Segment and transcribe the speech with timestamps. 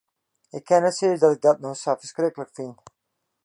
[0.57, 2.71] Ik kin net sizze dat ik dat no sa ferskriklik fyn.